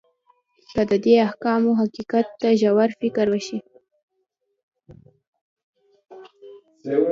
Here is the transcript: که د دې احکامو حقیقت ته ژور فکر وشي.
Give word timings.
که 0.71 0.81
د 0.89 0.91
دې 1.03 1.15
احکامو 1.27 1.71
حقیقت 1.81 2.27
ته 2.39 2.49
ژور 2.61 2.89
فکر 2.99 3.27
وشي. 3.29 3.59